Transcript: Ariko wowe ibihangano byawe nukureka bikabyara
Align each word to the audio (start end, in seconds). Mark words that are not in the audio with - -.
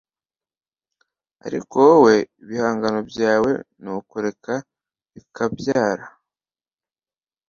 Ariko 1.45 1.73
wowe 1.87 2.15
ibihangano 2.41 2.99
byawe 3.11 3.51
nukureka 3.81 4.53
bikabyara 5.13 6.05